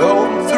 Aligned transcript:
gold. 0.00 0.49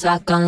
Sacan 0.00 0.39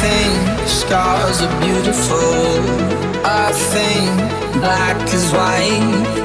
think 0.00 0.68
scars 0.68 1.42
are 1.42 1.54
beautiful. 1.60 2.62
I 3.24 3.50
think 3.72 4.12
black 4.60 4.98
is 5.12 5.26
white. 5.32 6.22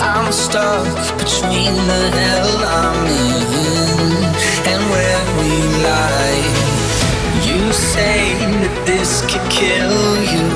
I'm 0.00 0.32
stuck 0.32 0.86
between 1.18 1.74
the 1.90 2.02
hell 2.18 2.54
I'm 2.80 3.00
in 3.06 4.08
and 4.70 4.80
where 4.92 5.22
we 5.38 5.52
lie. 5.88 6.44
You 7.48 7.72
say 7.72 8.34
that 8.62 8.74
this 8.86 9.22
could 9.30 9.46
kill 9.50 9.98
you. 10.34 10.48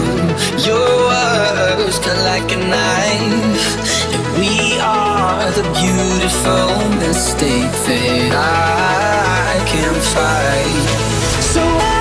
Your 0.68 0.90
words 1.10 1.98
cut 1.98 2.18
like 2.30 2.48
a 2.52 2.60
knife. 2.72 3.66
And 4.14 4.24
we 4.40 4.78
are 4.80 5.50
the 5.58 5.66
beautiful 5.80 6.68
mistake 7.04 7.72
that 7.86 8.32
I 8.34 9.58
can't 9.70 10.02
fight. 10.14 11.12
So 11.52 11.62
I 11.62 11.91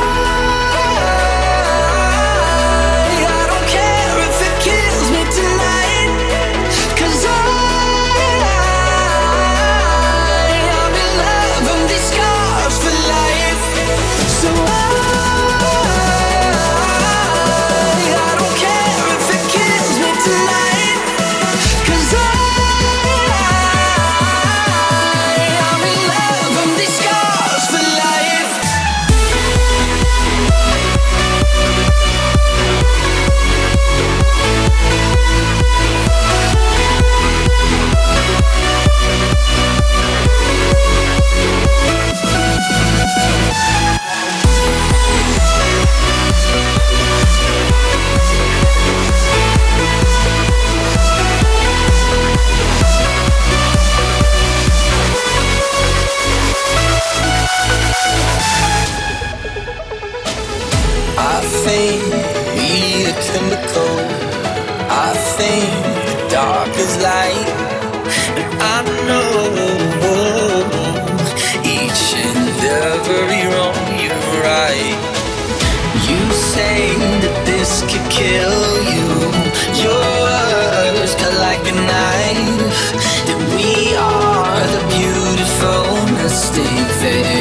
say 87.01 87.40